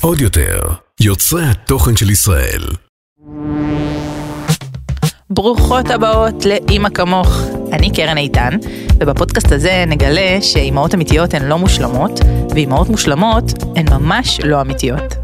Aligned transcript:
עוד 0.00 0.20
יותר, 0.20 0.60
יוצרי 1.00 1.44
התוכן 1.44 1.96
של 1.96 2.10
ישראל. 2.10 2.62
ברוכות 5.30 5.90
הבאות 5.90 6.44
לאימא 6.44 6.88
כמוך. 6.88 7.42
אני 7.72 7.90
קרן 7.92 8.18
איתן, 8.18 8.56
ובפודקאסט 9.00 9.52
הזה 9.52 9.84
נגלה 9.86 10.38
שאימהות 10.42 10.94
אמיתיות 10.94 11.34
הן 11.34 11.44
לא 11.44 11.58
מושלמות, 11.58 12.20
ואימהות 12.50 12.88
מושלמות 12.88 13.44
הן 13.76 13.86
ממש 13.90 14.40
לא 14.44 14.60
אמיתיות. 14.60 15.14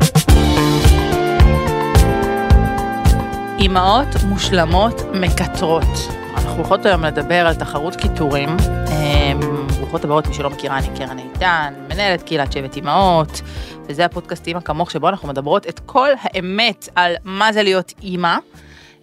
אימהות 3.59 4.09
מושלמות 4.29 5.03
מקטרות. 5.15 6.16
אנחנו 6.47 6.61
הולכות 6.61 6.87
היום 6.87 7.05
לדבר 7.05 7.47
על 7.47 7.55
תחרות 7.55 7.97
קיטורים. 7.97 8.49
אמ, 8.91 9.41
ברוכות 9.79 10.05
הבאות, 10.05 10.27
מי 10.27 10.35
שלא 10.35 10.51
מכירה, 10.51 10.79
אני 10.79 10.99
קרן 10.99 11.19
איתן, 11.19 11.75
מנהלת 11.89 12.23
קהילת 12.23 12.53
שבט 12.53 12.77
אימהות, 12.77 13.41
וזה 13.89 14.05
הפודקאסט 14.05 14.47
אימא 14.47 14.61
כמוך, 14.61 14.91
שבו 14.91 15.09
אנחנו 15.09 15.29
מדברות 15.29 15.67
את 15.67 15.81
כל 15.87 16.09
האמת 16.21 16.89
על 16.95 17.15
מה 17.25 17.53
זה 17.53 17.63
להיות 17.63 17.93
אימא. 18.03 18.37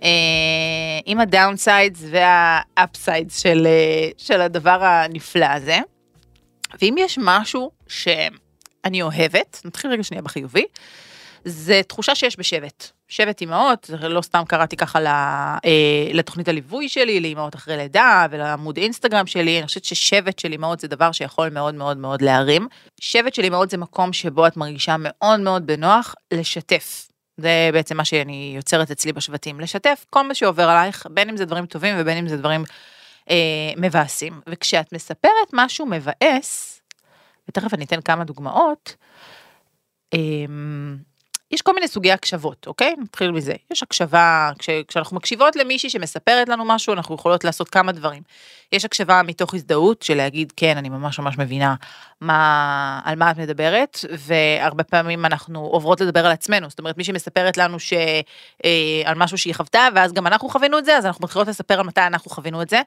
אה, 0.04 0.10
עם 1.06 1.20
ה 1.20 1.28
downsides 1.28 2.04
וה 2.12 2.40
upsides 2.40 3.40
של, 3.40 3.68
אה, 3.68 4.10
של 4.18 4.42
הדבר 4.42 4.84
הנפלא 4.84 5.46
הזה. 5.46 5.80
ואם 6.82 6.96
יש 6.98 7.20
משהו 7.22 7.72
שאני 7.88 9.02
אוהבת, 9.02 9.62
נתחיל 9.66 9.92
רגע 9.92 10.04
שנייה 10.04 10.22
בחיובי, 10.22 10.66
זה 11.46 11.82
תחושה 11.88 12.16
שיש 12.16 12.40
בשבט. 12.40 12.92
שבט 13.08 13.42
אימהות, 13.42 13.90
לא 14.02 14.22
סתם 14.22 14.44
קראתי 14.48 14.78
ככה 14.78 15.00
אה, 15.00 15.60
לתוכנית 16.14 16.48
הליווי 16.48 16.90
שלי, 16.90 17.20
לאימהות 17.20 17.56
אחרי 17.56 17.78
לידה 17.78 18.26
ולעמוד 18.32 18.78
אינסטגרם 18.78 19.28
שלי, 19.28 19.58
אני 19.58 19.68
חושבת 19.68 19.86
ששבט 19.86 20.40
של 20.40 20.52
אימהות 20.52 20.80
זה 20.80 20.88
דבר 20.88 21.12
שיכול 21.12 21.50
מאוד 21.50 21.76
מאוד 21.76 21.98
מאוד 21.98 22.22
להרים. 22.22 22.68
שבט 23.02 23.34
של 23.34 23.44
אימהות 23.44 23.70
זה 23.70 23.78
מקום 23.78 24.14
שבו 24.14 24.48
את 24.48 24.58
מרגישה 24.58 24.96
מאוד 25.00 25.40
מאוד 25.40 25.68
בנוח 25.68 26.16
לשתף. 26.34 27.08
זה 27.38 27.70
בעצם 27.74 27.98
מה 27.98 28.06
שאני 28.06 28.54
יוצרת 28.56 28.92
אצלי 28.92 29.14
בשבטים, 29.14 29.60
לשתף 29.60 30.06
כל 30.10 30.28
מה 30.28 30.36
שעובר 30.36 30.70
עלייך, 30.70 31.08
בין 31.10 31.30
אם 31.30 31.38
זה 31.38 31.46
דברים 31.46 31.66
טובים 31.66 31.96
ובין 32.00 32.18
אם 32.18 32.28
זה 32.28 32.38
דברים 32.38 32.64
אה, 33.30 33.72
מבאסים. 33.78 34.42
וכשאת 34.50 34.94
מספרת 34.94 35.50
משהו 35.54 35.86
מבאס, 35.86 36.82
ותכף 37.50 37.74
אני 37.74 37.86
אתן 37.86 38.02
כמה 38.02 38.24
דוגמאות, 38.24 38.96
אה, 40.14 40.20
יש 41.54 41.62
כל 41.62 41.74
מיני 41.74 41.88
סוגי 41.88 42.12
הקשבות, 42.12 42.68
אוקיי? 42.68 42.96
נתחיל 42.98 43.32
מזה. 43.32 43.54
יש 43.72 43.84
הקשבה, 43.84 44.52
כש, 44.60 44.70
כשאנחנו 44.88 45.18
מקשיבות 45.18 45.56
למישהי 45.56 45.90
שמספרת 45.90 46.50
לנו 46.50 46.66
משהו, 46.66 46.94
אנחנו 46.94 47.16
יכולות 47.16 47.44
לעשות 47.44 47.70
כמה 47.70 47.92
דברים. 47.92 48.24
יש 48.72 48.86
הקשבה 48.86 49.22
מתוך 49.24 49.54
הזדהות, 49.54 50.02
של 50.02 50.18
להגיד, 50.18 50.54
כן, 50.58 50.78
אני 50.78 50.90
ממש 50.90 51.20
ממש 51.20 51.38
מבינה 51.38 51.76
מה, 52.22 53.02
על 53.04 53.16
מה 53.16 53.32
את 53.32 53.38
מדברת, 53.38 54.00
והרבה 54.12 54.84
פעמים 54.84 55.26
אנחנו 55.26 55.60
עוברות 55.60 56.02
לדבר 56.02 56.26
על 56.26 56.32
עצמנו. 56.32 56.70
זאת 56.70 56.80
אומרת, 56.80 56.98
מישהי 56.98 57.14
מספרת 57.14 57.58
לנו 57.58 57.80
ש, 57.80 57.94
אה, 58.66 59.02
על 59.06 59.16
משהו 59.16 59.38
שהיא 59.38 59.56
חוותה, 59.56 59.88
ואז 59.96 60.14
גם 60.14 60.28
אנחנו 60.28 60.50
חווינו 60.50 60.78
את 60.78 60.86
זה, 60.86 60.98
אז 60.98 61.06
אנחנו 61.06 61.24
מתחילות 61.24 61.48
לספר 61.48 61.80
על 61.80 61.86
מתי 61.86 62.02
אנחנו 62.02 62.32
חווינו 62.32 62.62
את 62.62 62.70
זה. 62.70 62.82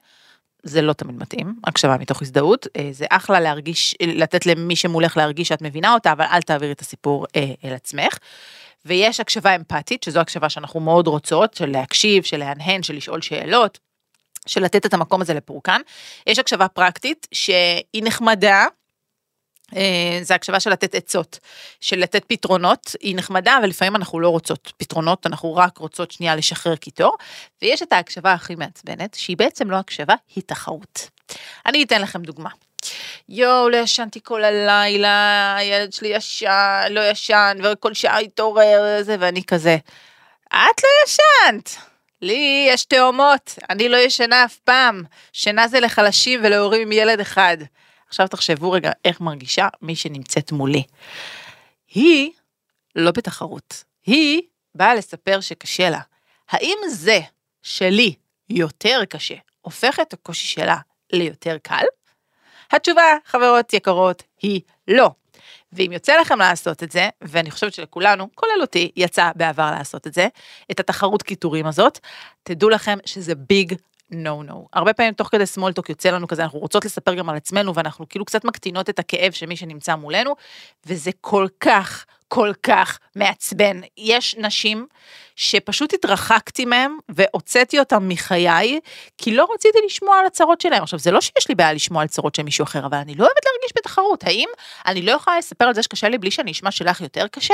זה 0.63 0.81
לא 0.81 0.93
תמיד 0.93 1.15
מתאים, 1.15 1.55
הקשבה 1.63 1.97
מתוך 1.97 2.21
הזדהות, 2.21 2.67
אה, 2.77 2.89
זה 2.91 3.05
אחלה 3.09 3.39
להרגיש, 3.39 3.95
לתת 4.01 4.45
למי 4.45 4.75
שמולך 4.75 5.17
להרגיש 5.17 5.47
שאת 5.47 5.61
מבינה 5.61 5.93
אותה, 5.93 6.11
אבל 6.11 6.25
אל 6.25 6.41
תעבירי 6.41 6.71
את 6.71 6.81
הסיפור 6.81 7.25
אה, 7.35 7.53
אל 7.65 7.73
עצמך. 7.73 8.17
ויש 8.85 9.19
הקשבה 9.19 9.55
אמפתית, 9.55 10.03
שזו 10.03 10.19
הקשבה 10.19 10.49
שאנחנו 10.49 10.79
מאוד 10.79 11.07
רוצות, 11.07 11.53
של 11.53 11.69
להקשיב, 11.69 12.23
של 12.23 12.37
להנהן, 12.37 12.83
של 12.83 12.95
לשאול 12.95 13.21
שאלות, 13.21 13.79
של 14.45 14.63
לתת 14.63 14.85
את 14.85 14.93
המקום 14.93 15.21
הזה 15.21 15.33
לפורקן. 15.33 15.81
יש 16.27 16.39
הקשבה 16.39 16.67
פרקטית, 16.67 17.27
שהיא 17.31 18.03
נחמדה, 18.03 18.65
זה 20.21 20.35
הקשבה 20.35 20.59
של 20.59 20.69
לתת 20.69 20.95
עצות, 20.95 21.39
של 21.81 21.99
לתת 21.99 22.23
פתרונות, 22.27 22.95
היא 23.01 23.15
נחמדה, 23.15 23.57
אבל 23.57 23.67
לפעמים 23.67 23.95
אנחנו 23.95 24.19
לא 24.19 24.29
רוצות 24.29 24.73
פתרונות, 24.77 25.25
אנחנו 25.25 25.55
רק 25.55 25.77
רוצות 25.77 26.11
שנייה 26.11 26.35
לשחרר 26.35 26.75
קיטור, 26.75 27.17
ויש 27.61 27.81
את 27.81 27.93
ההקשבה 27.93 28.33
הכי 28.33 28.55
מעצבנת, 28.55 29.13
שהיא 29.13 29.37
בעצם 29.37 29.71
לא 29.71 29.75
הקשבה, 29.75 30.15
היא 30.35 30.43
תחרות. 30.47 31.09
אני 31.65 31.83
אתן 31.83 32.01
לכם 32.01 32.21
דוגמה. 32.21 32.49
יואו, 33.29 33.69
לא 33.69 33.77
ישנתי 33.77 34.19
כל 34.23 34.43
הלילה, 34.43 35.55
הילד 35.55 35.93
שלי 35.93 36.07
ישן, 36.07 36.87
לא 36.89 37.09
ישן, 37.09 37.57
וכל 37.63 37.93
שעה 37.93 38.19
התעורר, 38.19 39.01
זה, 39.01 39.15
ואני 39.19 39.43
כזה, 39.43 39.77
את 40.47 40.83
לא 40.83 40.89
ישנת. 41.05 41.75
לי 42.21 42.67
יש 42.69 42.85
תאומות, 42.85 43.59
אני 43.69 43.89
לא 43.89 43.97
ישנה 43.97 44.45
אף 44.45 44.57
פעם. 44.57 45.03
שינה 45.33 45.67
זה 45.67 45.79
לחלשים 45.79 46.39
ולהורים 46.43 46.81
עם 46.81 46.91
ילד 46.91 47.19
אחד. 47.19 47.57
עכשיו 48.07 48.27
תחשבו 48.27 48.71
רגע 48.71 48.91
איך 49.05 49.21
מרגישה 49.21 49.67
מי 49.81 49.95
שנמצאת 49.95 50.51
מולי. 50.51 50.83
היא 51.93 52.31
לא 52.95 53.11
בתחרות, 53.11 53.83
היא 54.05 54.41
באה 54.75 54.95
לספר 54.95 55.41
שקשה 55.41 55.89
לה. 55.89 56.01
האם 56.49 56.77
זה 56.89 57.19
שלי 57.61 58.13
יותר 58.49 59.05
קשה 59.09 59.35
הופך 59.61 59.99
את 59.99 60.13
הקושי 60.13 60.47
שלה 60.47 60.77
ליותר 61.13 61.57
קל? 61.63 61.83
התשובה, 62.71 63.15
חברות 63.25 63.73
יקרות, 63.73 64.23
היא 64.41 64.61
לא. 64.87 65.09
ואם 65.73 65.91
יוצא 65.91 66.17
לכם 66.17 66.39
לעשות 66.39 66.83
את 66.83 66.91
זה, 66.91 67.09
ואני 67.21 67.51
חושבת 67.51 67.73
שלכולנו, 67.73 68.29
כולל 68.35 68.61
אותי, 68.61 68.91
יצא 68.95 69.31
בעבר 69.35 69.71
לעשות 69.71 70.07
את 70.07 70.13
זה, 70.13 70.27
את 70.71 70.79
התחרות 70.79 71.23
קיטורים 71.23 71.65
הזאת, 71.65 71.99
תדעו 72.43 72.69
לכם 72.69 72.97
שזה 73.05 73.35
ביג 73.35 73.73
נו 74.11 74.41
no, 74.41 74.45
נו. 74.45 74.63
No. 74.63 74.67
הרבה 74.73 74.93
פעמים 74.93 75.13
תוך 75.13 75.27
כדי 75.31 75.45
סמולטוק 75.45 75.89
יוצא 75.89 76.09
לנו 76.09 76.27
כזה, 76.27 76.43
אנחנו 76.43 76.59
רוצות 76.59 76.85
לספר 76.85 77.13
גם 77.13 77.29
על 77.29 77.35
עצמנו, 77.35 77.75
ואנחנו 77.75 78.09
כאילו 78.09 78.25
קצת 78.25 78.45
מקטינות 78.45 78.89
את 78.89 78.99
הכאב 78.99 79.31
של 79.31 79.45
מי 79.45 79.55
שנמצא 79.55 79.95
מולנו, 79.95 80.35
וזה 80.85 81.11
כל 81.21 81.47
כך 81.59 82.05
כל 82.27 82.51
כך 82.63 82.99
מעצבן. 83.15 83.81
יש 83.97 84.35
נשים 84.37 84.87
שפשוט 85.35 85.93
התרחקתי 85.93 86.65
מהם 86.65 86.97
והוצאתי 87.09 87.79
אותם 87.79 88.09
מחיי, 88.09 88.79
כי 89.17 89.35
לא 89.35 89.47
רציתי 89.53 89.77
לשמוע 89.85 90.19
על 90.19 90.25
הצרות 90.25 90.61
שלהם. 90.61 90.83
עכשיו, 90.83 90.99
זה 90.99 91.11
לא 91.11 91.21
שיש 91.21 91.49
לי 91.49 91.55
בעיה 91.55 91.73
לשמוע 91.73 92.01
על 92.01 92.07
צרות 92.07 92.35
של 92.35 92.43
מישהו 92.43 92.63
אחר, 92.63 92.85
אבל 92.85 92.97
אני 92.97 93.15
לא 93.15 93.23
אוהבת 93.23 93.45
להרגיש 93.45 93.71
בתחרות. 93.77 94.23
האם 94.23 94.49
אני 94.87 95.01
לא 95.01 95.11
יכולה 95.11 95.37
לספר 95.37 95.65
על 95.65 95.73
זה 95.73 95.83
שקשה 95.83 96.09
לי 96.09 96.17
בלי 96.17 96.31
שאני 96.31 96.51
אשמע 96.51 96.71
שלך 96.71 97.01
יותר 97.01 97.27
קשה? 97.27 97.53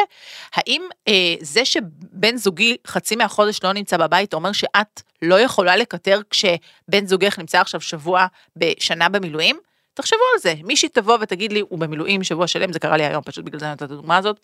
האם 0.54 0.82
אה, 1.08 1.36
זה 1.42 1.66
שבן 1.66 2.38
זוגי 2.38 2.78
חצי 2.88 3.16
מהחודש 3.16 3.60
לא 3.64 3.74
נמצא 3.74 3.98
בבית, 3.98 4.34
אומר 4.34 4.52
שאת 4.52 5.02
לא 5.22 5.40
יכולה 5.40 5.76
לקטר 5.76 6.22
כשבן 6.30 7.06
זוגך 7.06 7.40
נמצא 7.40 7.62
עכשיו 7.62 7.82
שבוע 7.82 8.26
בשנה 8.56 9.10
במילואים? 9.10 9.60
תחשבו 9.94 10.20
על 10.34 10.40
זה, 10.40 10.54
מישהי 10.64 10.90
תבוא 10.90 11.18
ותגיד 11.22 11.52
לי, 11.52 11.60
הוא 11.70 11.80
במילואים 11.80 12.24
שבוע 12.24 12.48
שלם, 12.48 12.74
זה 12.74 12.80
קרה 12.80 12.98
לי 12.98 13.06
היום, 13.06 13.24
פשוט 13.24 13.46
בגלל 13.46 13.60
זה 13.60 13.72
נתת 13.72 13.84
את 13.84 13.92
הדוגמה 13.92 14.18
הזאת. 14.18 14.40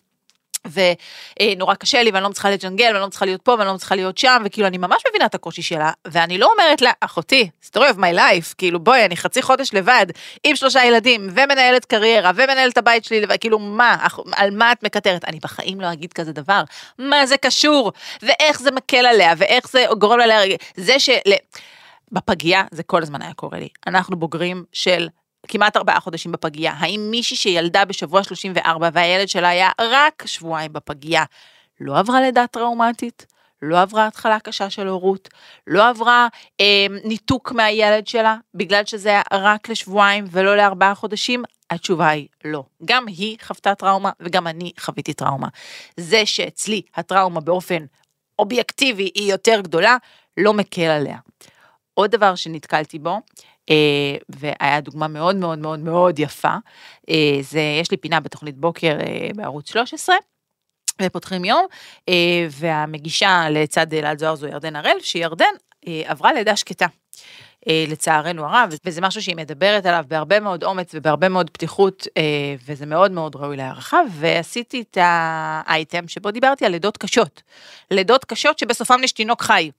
ונורא 0.72 1.74
קשה 1.74 2.02
לי 2.02 2.10
ואני 2.10 2.22
לא 2.22 2.30
מצליחה 2.30 2.50
לג'נגל 2.50 2.86
ואני 2.86 3.00
לא 3.00 3.06
מצליחה 3.06 3.24
להיות 3.24 3.42
פה 3.42 3.52
ואני 3.52 3.66
לא 3.66 3.74
מצליחה 3.74 3.94
להיות 3.94 4.18
שם 4.18 4.42
וכאילו 4.44 4.66
אני 4.66 4.78
ממש 4.78 5.02
מבינה 5.08 5.26
את 5.26 5.34
הקושי 5.34 5.62
שלה 5.62 5.92
ואני 6.06 6.38
לא 6.38 6.52
אומרת 6.52 6.82
לה 6.82 6.90
אחותי 7.00 7.50
story 7.64 7.94
of 7.94 7.96
my 7.96 8.16
life 8.16 8.54
כאילו 8.58 8.80
בואי 8.80 9.04
אני 9.04 9.16
חצי 9.16 9.42
חודש 9.42 9.74
לבד 9.74 10.06
עם 10.44 10.56
שלושה 10.56 10.84
ילדים 10.84 11.28
ומנהלת 11.30 11.84
קריירה 11.84 12.30
ומנהלת 12.34 12.78
הבית 12.78 13.04
שלי 13.04 13.22
וכאילו 13.28 13.58
מה 13.58 14.06
על 14.36 14.50
מה 14.50 14.72
את 14.72 14.82
מקטרת? 14.82 15.24
אני 15.24 15.38
בחיים 15.42 15.80
לא 15.80 15.92
אגיד 15.92 16.12
כזה 16.12 16.32
דבר. 16.32 16.62
מה 16.98 17.26
זה 17.26 17.36
קשור? 17.36 17.92
ואיך 18.22 18.60
זה 18.60 18.70
מקל 18.70 19.06
עליה? 19.06 19.32
ואיך 19.36 19.68
זה 19.70 19.84
גורם 19.98 20.18
לה 20.18 20.26
להרגיש 20.26 20.56
זה 20.76 20.98
של... 20.98 21.18
בפגייה 22.12 22.64
זה 22.70 22.82
כל 22.82 23.02
הזמן 23.02 23.22
היה 23.22 23.34
קורה 23.34 23.58
לי. 23.58 23.68
אנחנו 23.86 24.16
בוגרים 24.16 24.64
של 24.72 25.08
כמעט 25.50 25.76
ארבעה 25.76 26.00
חודשים 26.00 26.32
בפגייה. 26.32 26.72
האם 26.78 27.08
מישהי 27.10 27.36
שילדה 27.36 27.84
בשבוע 27.84 28.24
34 28.24 28.88
והילד 28.92 29.28
שלה 29.28 29.48
היה 29.48 29.70
רק 29.80 30.22
שבועיים 30.26 30.72
בפגייה, 30.72 31.24
לא 31.80 31.98
עברה 31.98 32.20
לידה 32.20 32.46
טראומטית? 32.46 33.26
לא 33.62 33.80
עברה 33.80 34.06
התחלה 34.06 34.40
קשה 34.40 34.70
של 34.70 34.86
הורות, 34.86 35.28
לא 35.66 35.88
עברה 35.88 36.28
אה, 36.60 36.86
ניתוק 37.04 37.52
מהילד 37.52 38.06
שלה, 38.06 38.36
בגלל 38.54 38.84
שזה 38.84 39.08
היה 39.08 39.22
רק 39.32 39.68
לשבועיים 39.68 40.24
ולא 40.30 40.56
לארבעה 40.56 40.94
חודשים? 40.94 41.42
התשובה 41.70 42.08
היא 42.08 42.28
לא. 42.44 42.64
גם 42.84 43.06
היא 43.06 43.36
חוותה 43.42 43.74
טראומה 43.74 44.10
וגם 44.20 44.46
אני 44.46 44.72
חוויתי 44.80 45.14
טראומה. 45.14 45.48
זה 45.96 46.26
שאצלי 46.26 46.82
הטראומה 46.94 47.40
באופן 47.40 47.84
אובייקטיבי 48.38 49.10
היא 49.14 49.32
יותר 49.32 49.60
גדולה, 49.60 49.96
לא 50.36 50.52
מקל 50.52 50.82
עליה. 50.82 51.18
עוד 51.94 52.10
דבר 52.10 52.34
שנתקלתי 52.34 52.98
בו, 52.98 53.18
והיה 54.28 54.80
דוגמה 54.80 55.08
מאוד 55.08 55.36
מאוד 55.36 55.58
מאוד 55.58 55.78
מאוד 55.78 56.18
יפה, 56.18 56.54
אה, 57.10 57.38
זה, 57.40 57.60
יש 57.80 57.90
לי 57.90 57.96
פינה 57.96 58.20
בתוכנית 58.20 58.56
בוקר 58.56 58.98
אה, 59.00 59.28
בערוץ 59.34 59.70
13, 59.70 60.16
ופותחים 61.02 61.44
יום, 61.44 61.66
והמגישה 62.50 63.46
לצד 63.50 63.94
אלעד 63.94 64.18
זוהר 64.18 64.34
זו 64.34 64.46
ירדן 64.46 64.76
הראל, 64.76 64.96
שירדן 65.00 65.54
עברה 65.86 66.32
לידה 66.32 66.56
שקטה. 66.56 66.86
לצערנו 67.66 68.44
הרב, 68.44 68.74
וזה 68.84 69.00
משהו 69.00 69.22
שהיא 69.22 69.36
מדברת 69.36 69.86
עליו 69.86 70.04
בהרבה 70.08 70.40
מאוד 70.40 70.64
אומץ 70.64 70.90
ובהרבה 70.94 71.28
מאוד 71.28 71.50
פתיחות, 71.50 72.06
וזה 72.66 72.86
מאוד 72.86 73.10
מאוד 73.10 73.36
ראוי 73.36 73.56
להערכה, 73.56 74.00
ועשיתי 74.10 74.80
את 74.80 74.98
האייטם 75.00 76.08
שבו 76.08 76.30
דיברתי 76.30 76.66
על 76.66 76.72
לידות 76.72 76.96
קשות. 76.96 77.42
לידות 77.90 78.24
קשות 78.24 78.58
שבסופם 78.58 79.04
יש 79.04 79.12
תינוק 79.12 79.42
חי. 79.42 79.70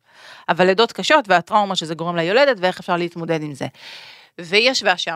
אבל 0.50 0.66
לידות 0.66 0.92
קשות 0.92 1.26
והטראומה 1.28 1.76
שזה 1.76 1.96
גורם 1.96 2.16
ליולדת 2.16 2.58
ואיך 2.60 2.80
אפשר 2.80 2.98
להתמודד 2.98 3.42
עם 3.42 3.54
זה. 3.54 3.68
והיא 4.38 4.72
ישבה 4.72 4.98
שם, 4.98 5.16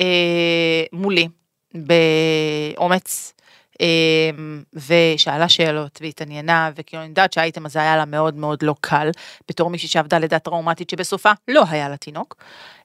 אה, 0.00 0.84
מולי, 0.92 1.28
באומץ. 1.74 3.34
אמ, 3.80 4.62
ושאלה 4.74 5.48
שאלות 5.48 5.98
והתעניינה 6.02 6.70
וכאילו 6.74 7.02
אני 7.02 7.08
יודעת 7.08 7.32
שהאייטם 7.32 7.66
הזה 7.66 7.78
היה 7.78 7.96
לה 7.96 8.04
מאוד 8.04 8.34
מאוד 8.34 8.62
לא 8.62 8.74
קל 8.80 9.10
בתור 9.48 9.70
מישהי 9.70 9.88
שעבדה 9.88 10.18
לידה 10.18 10.38
טראומטית 10.38 10.90
שבסופה 10.90 11.32
לא 11.48 11.62
היה 11.70 11.88
לה 11.88 11.96
תינוק 11.96 12.36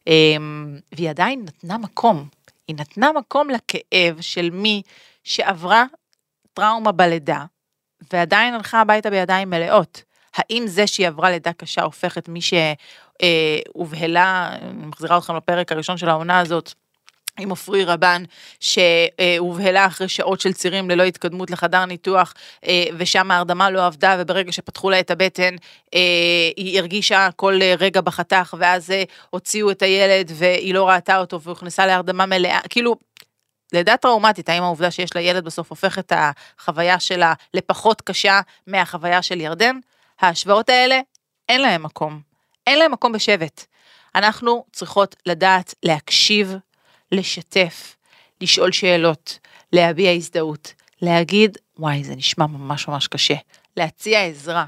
אמ, 0.07 0.79
והיא 0.91 1.09
עדיין 1.09 1.45
נתנה 1.45 1.77
מקום 1.77 2.27
היא 2.67 2.75
נתנה 2.79 3.11
מקום 3.11 3.49
לכאב 3.49 4.21
של 4.21 4.49
מי 4.49 4.81
שעברה 5.23 5.83
טראומה 6.53 6.91
בלידה 6.91 7.45
ועדיין 8.13 8.53
הלכה 8.53 8.81
הביתה 8.81 9.09
בידיים 9.09 9.49
מלאות. 9.49 10.03
האם 10.35 10.63
זה 10.67 10.87
שהיא 10.87 11.07
עברה 11.07 11.31
לידה 11.31 11.53
קשה 11.53 11.83
הופך 11.83 12.17
את 12.17 12.29
מי 12.29 12.39
שהובהלה, 12.41 14.49
אני 14.61 14.85
מחזירה 14.85 15.17
אתכם 15.17 15.35
לפרק 15.35 15.71
הראשון 15.71 15.97
של 15.97 16.09
העונה 16.09 16.39
הזאת, 16.39 16.73
עם 17.39 17.49
עופרי 17.49 17.83
רבן 17.83 18.23
שהובהלה 18.59 19.85
אחרי 19.85 20.07
שעות 20.07 20.41
של 20.41 20.53
צירים 20.53 20.89
ללא 20.89 21.03
התקדמות 21.03 21.51
לחדר 21.51 21.85
ניתוח 21.85 22.33
אה, 22.67 22.83
ושם 22.97 23.31
ההרדמה 23.31 23.69
לא 23.69 23.85
עבדה 23.85 24.15
וברגע 24.19 24.51
שפתחו 24.51 24.89
לה 24.89 24.99
את 24.99 25.11
הבטן 25.11 25.55
אה, 25.93 25.99
היא 26.57 26.79
הרגישה 26.79 27.29
כל 27.35 27.59
רגע 27.79 28.01
בחתך 28.01 28.55
ואז 28.59 28.91
אה, 28.91 29.03
הוציאו 29.29 29.71
את 29.71 29.81
הילד 29.81 30.31
והיא 30.35 30.73
לא 30.73 30.89
ראתה 30.89 31.17
אותו 31.17 31.41
והוכנסה 31.41 31.85
להרדמה 31.85 32.25
מלאה. 32.25 32.59
כאילו 32.69 32.95
לידה 33.73 33.97
טראומטית 33.97 34.49
האם 34.49 34.63
העובדה 34.63 34.91
שיש 34.91 35.15
לה 35.15 35.21
ילד 35.21 35.45
בסוף 35.45 35.69
הופך 35.69 35.99
את 35.99 36.13
החוויה 36.15 36.99
שלה 36.99 37.33
לפחות 37.53 38.01
קשה 38.01 38.41
מהחוויה 38.67 39.21
של 39.21 39.41
ירדן? 39.41 39.79
ההשוואות 40.21 40.69
האלה 40.69 40.99
אין 41.49 41.61
להם 41.61 41.83
מקום. 41.83 42.21
אין 42.67 42.79
להם 42.79 42.91
מקום 42.91 43.11
בשבט. 43.11 43.65
אנחנו 44.15 44.65
צריכות 44.71 45.15
לדעת 45.25 45.73
להקשיב 45.83 46.55
לשתף, 47.11 47.95
לשאול 48.41 48.71
שאלות, 48.71 49.39
להביע 49.73 50.11
הזדהות, 50.11 50.73
להגיד, 51.01 51.57
וואי, 51.77 52.03
זה 52.03 52.15
נשמע 52.15 52.47
ממש 52.47 52.87
ממש 52.87 53.07
קשה, 53.07 53.35
להציע 53.77 54.25
עזרה. 54.25 54.65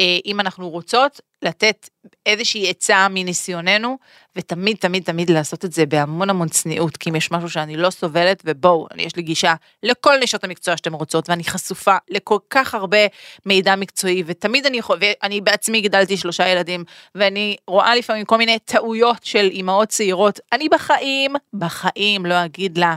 אה, 0.00 0.18
אם 0.26 0.40
אנחנו 0.40 0.68
רוצות 0.68 1.20
לתת 1.42 1.88
איזושהי 2.26 2.70
עצה 2.70 3.06
מניסיוננו, 3.10 3.98
ותמיד 4.36 4.76
תמיד 4.76 5.02
תמיד 5.02 5.30
לעשות 5.30 5.64
את 5.64 5.72
זה 5.72 5.86
בהמון 5.86 6.30
המון 6.30 6.48
צניעות, 6.48 6.96
כי 6.96 7.10
אם 7.10 7.16
יש 7.16 7.30
משהו 7.30 7.50
שאני 7.50 7.76
לא 7.76 7.90
סובלת, 7.90 8.42
ובואו, 8.44 8.86
יש 8.96 9.16
לי 9.16 9.22
גישה 9.22 9.54
לכל 9.82 10.18
נשות 10.22 10.44
המקצוע 10.44 10.76
שאתם 10.76 10.92
רוצות, 10.92 11.30
ואני 11.30 11.44
חשופה 11.44 11.96
לכל 12.08 12.38
כך 12.50 12.74
הרבה 12.74 12.98
מידע 13.46 13.76
מקצועי, 13.76 14.22
ותמיד 14.26 14.66
אני 14.66 14.78
יכול, 14.78 14.98
ואני 15.00 15.40
בעצמי 15.40 15.80
גידלתי 15.80 16.16
שלושה 16.16 16.48
ילדים, 16.48 16.84
ואני 17.14 17.56
רואה 17.68 17.94
לפעמים 17.94 18.24
כל 18.24 18.36
מיני 18.36 18.58
טעויות 18.64 19.24
של 19.24 19.48
אימהות 19.52 19.88
צעירות, 19.88 20.40
אני 20.52 20.68
בחיים, 20.68 21.34
בחיים 21.54 22.26
לא 22.26 22.44
אגיד 22.44 22.78
לה, 22.78 22.96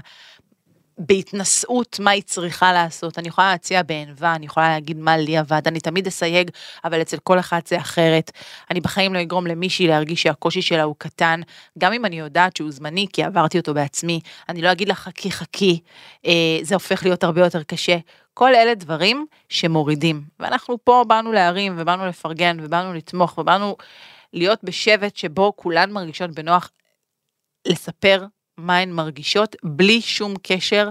בהתנשאות 0.98 2.00
מה 2.00 2.12
היא 2.12 2.24
צריכה 2.24 2.74
לעשות, 2.74 3.20
אני 3.20 3.28
יכולה 3.28 3.52
להציע 3.52 3.84
בענווה, 3.84 4.36
אני 4.36 4.46
יכולה 4.46 4.70
להגיד 4.70 4.98
מה 4.98 5.18
לי 5.18 5.38
עבד, 5.38 5.62
אני 5.66 5.80
תמיד 5.80 6.08
אסייג, 6.08 6.52
אבל 6.84 7.02
אצל 7.02 7.18
כל 7.18 7.40
אחד 7.40 7.60
זה 7.68 7.78
אחרת. 7.78 8.32
אני 8.72 8.82
בחיים 8.82 9.14
לא 9.14 9.22
אגרום 9.22 9.48
למישהי 9.48 9.88
להרגיש 9.88 10.24
שהקושי 10.24 10.62
שלה 10.62 10.84
הוא 10.84 10.96
קטן, 10.98 11.42
גם 11.78 11.94
אם 11.94 12.06
אני 12.06 12.20
יודעת 12.20 12.58
שהוא 12.58 12.72
זמני, 12.72 13.08
כי 13.14 13.24
עברתי 13.24 13.58
אותו 13.58 13.74
בעצמי, 13.74 14.20
אני 14.50 14.62
לא 14.62 14.72
אגיד 14.72 14.88
לה 14.88 14.96
חכי 14.96 15.32
חכי, 15.32 15.80
אה, 16.26 16.32
זה 16.62 16.76
הופך 16.76 17.04
להיות 17.04 17.24
הרבה 17.24 17.42
יותר 17.42 17.64
קשה. 17.64 17.98
כל 18.34 18.56
אלה 18.56 18.76
דברים 18.76 19.26
שמורידים, 19.50 20.24
ואנחנו 20.40 20.78
פה 20.84 21.04
באנו 21.08 21.32
להרים 21.32 21.76
ובאנו 21.78 22.06
לפרגן 22.08 22.58
ובאנו 22.62 22.94
לתמוך 22.94 23.38
ובאנו 23.38 23.78
להיות 24.34 24.64
בשבט 24.64 25.16
שבו 25.16 25.54
כולן 25.56 25.92
מרגישות 25.92 26.32
בנוח 26.32 26.72
לספר 27.68 28.26
מה 28.58 28.78
הן 28.78 28.92
מרגישות, 28.92 29.56
בלי 29.64 30.02
שום 30.02 30.34
קשר 30.44 30.90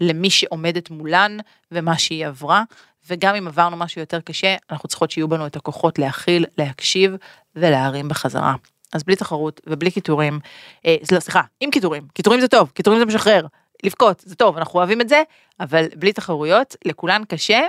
למי 0.00 0.30
שעומדת 0.30 0.90
מולן 0.90 1.36
ומה 1.72 1.98
שהיא 1.98 2.26
עברה. 2.26 2.62
וגם 3.08 3.34
אם 3.34 3.46
עברנו 3.46 3.76
משהו 3.76 4.00
יותר 4.00 4.20
קשה, 4.20 4.56
אנחנו 4.70 4.88
צריכות 4.88 5.10
שיהיו 5.10 5.28
בנו 5.28 5.46
את 5.46 5.56
הכוחות 5.56 5.98
להכיל, 5.98 6.46
להקשיב 6.58 7.12
ולהרים 7.56 8.08
בחזרה. 8.08 8.54
אז 8.92 9.02
בלי 9.02 9.16
תחרות 9.16 9.60
ובלי 9.66 9.90
קיטורים, 9.90 10.40
אה, 10.86 10.96
לא, 11.12 11.20
סליחה, 11.20 11.42
עם 11.60 11.70
קיטורים, 11.70 12.06
קיטורים 12.14 12.40
זה 12.40 12.48
טוב, 12.48 12.70
קיטורים 12.74 13.00
זה 13.00 13.06
משחרר, 13.06 13.46
לבכות 13.84 14.22
זה 14.26 14.34
טוב, 14.34 14.56
אנחנו 14.56 14.78
אוהבים 14.78 15.00
את 15.00 15.08
זה, 15.08 15.22
אבל 15.60 15.86
בלי 15.96 16.12
תחרויות, 16.12 16.76
לכולן 16.84 17.22
קשה, 17.28 17.60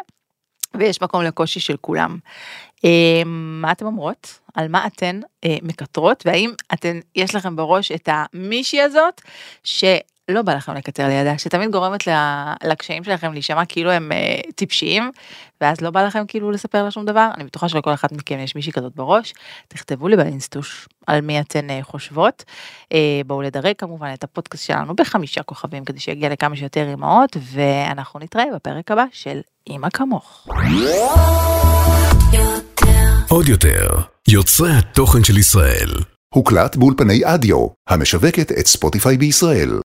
ויש 0.79 1.01
מקום 1.01 1.21
לקושי 1.21 1.59
של 1.59 1.75
כולם. 1.81 2.17
אה, 2.85 3.21
מה 3.25 3.71
אתן 3.71 3.85
אומרות? 3.85 4.39
על 4.53 4.67
מה 4.67 4.87
אתן 4.87 5.19
אה, 5.45 5.57
מקטרות, 5.61 6.23
והאם 6.25 6.51
אתן, 6.73 6.99
יש 7.15 7.35
לכם 7.35 7.55
בראש 7.55 7.91
את 7.91 8.09
המישהי 8.11 8.81
הזאת, 8.81 9.21
שלא 10.31 10.41
בא 10.41 10.53
לכם 10.53 10.73
לקטר 10.73 11.07
לידה, 11.07 11.37
שתמיד 11.37 11.71
גורמת 11.71 12.07
לקשיים 12.63 13.03
שלכם 13.03 13.33
להישמע 13.33 13.65
כאילו 13.65 13.91
הם 13.91 14.11
אה, 14.11 14.39
טיפשיים, 14.55 15.11
ואז 15.61 15.81
לא 15.81 15.89
בא 15.89 16.05
לכם 16.05 16.23
כאילו 16.27 16.51
לספר 16.51 16.83
לה 16.83 16.91
שום 16.91 17.05
דבר, 17.05 17.29
אני 17.37 17.43
בטוחה 17.43 17.69
שלכל 17.69 17.93
אחת 17.93 18.11
מכם 18.11 18.39
יש 18.39 18.55
מישהי 18.55 18.71
כזאת 18.71 18.95
בראש, 18.95 19.33
תכתבו 19.67 20.07
לי 20.07 20.15
באינסטוש 20.15 20.87
על 21.07 21.21
מי 21.21 21.39
אתן 21.39 21.69
אה, 21.69 21.79
חושבות. 21.83 22.43
אה, 22.93 23.21
בואו 23.25 23.41
לדרג 23.41 23.73
כמובן 23.77 24.13
את 24.13 24.23
הפודקאסט 24.23 24.65
שלנו 24.65 24.95
בחמישה 24.95 25.43
כוכבים 25.43 25.85
כדי 25.85 25.99
שיגיע 25.99 26.29
לכמה 26.29 26.55
שיותר 26.55 26.93
אמהות, 26.93 27.37
ואנחנו 27.41 28.19
נתראה 28.19 28.45
בפרק 28.55 28.91
הבא 28.91 29.05
של 29.11 29.39
אמא 29.69 29.89
כמוך. 29.89 30.47
עוד 33.29 33.49
יותר, 33.49 33.87
יוצרי 34.27 34.71
התוכן 34.71 35.23
של 35.23 35.37
ישראל. 35.37 35.89
הוקלט 36.35 36.75
באולפני 36.75 37.21
אדיו, 37.25 37.67
המשווקת 37.89 38.51
את 38.51 38.67
ספוטיפיי 38.67 39.17
בישראל. 39.17 39.79